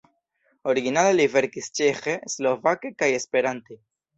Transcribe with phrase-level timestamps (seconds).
[0.73, 3.79] Originale li verkis ĉeĥe, slovake kaj esperante.